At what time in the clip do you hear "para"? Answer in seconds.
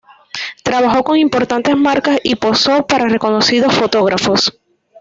2.87-3.07